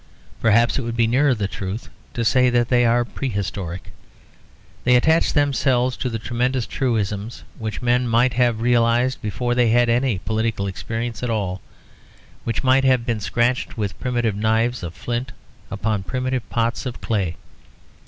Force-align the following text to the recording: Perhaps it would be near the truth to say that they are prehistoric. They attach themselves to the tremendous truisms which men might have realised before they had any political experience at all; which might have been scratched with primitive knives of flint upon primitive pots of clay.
Perhaps 0.39 0.79
it 0.79 0.81
would 0.81 0.97
be 0.97 1.05
near 1.05 1.35
the 1.35 1.47
truth 1.47 1.87
to 2.15 2.25
say 2.25 2.49
that 2.49 2.69
they 2.69 2.85
are 2.87 3.05
prehistoric. 3.05 3.93
They 4.83 4.95
attach 4.95 5.33
themselves 5.33 5.95
to 5.97 6.09
the 6.09 6.17
tremendous 6.17 6.65
truisms 6.65 7.43
which 7.59 7.83
men 7.83 8.07
might 8.07 8.33
have 8.33 8.61
realised 8.61 9.21
before 9.21 9.53
they 9.53 9.69
had 9.69 9.89
any 9.89 10.17
political 10.17 10.65
experience 10.65 11.21
at 11.21 11.29
all; 11.29 11.61
which 12.45 12.63
might 12.63 12.83
have 12.83 13.05
been 13.05 13.19
scratched 13.19 13.77
with 13.77 13.99
primitive 13.99 14.35
knives 14.35 14.81
of 14.81 14.95
flint 14.95 15.33
upon 15.69 16.01
primitive 16.01 16.49
pots 16.49 16.87
of 16.87 16.99
clay. 16.99 17.35